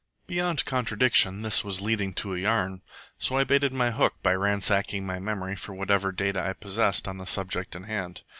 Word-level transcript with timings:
Beyond 0.25 0.65
contradiction, 0.65 1.43
this 1.43 1.63
was 1.63 1.79
leading 1.79 2.11
to 2.15 2.33
a 2.33 2.39
yarn; 2.39 2.81
so 3.19 3.37
I 3.37 3.43
baited 3.43 3.71
my 3.71 3.91
hook 3.91 4.15
by 4.23 4.33
ransacking 4.33 5.05
my 5.05 5.19
memory 5.19 5.55
for 5.55 5.73
whatever 5.75 6.11
data 6.11 6.43
I 6.43 6.53
possessed 6.53 7.07
on 7.07 7.17
the 7.19 7.25
subject 7.27 7.75
in 7.75 7.83
hand. 7.83 8.23